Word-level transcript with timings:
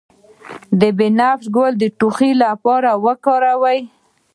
د 0.79 0.81
بنفشه 0.97 1.49
ګل 1.55 1.73
د 1.79 1.83
ټوخي 1.99 2.31
لپاره 2.43 2.91
وکاروئ 3.05 3.79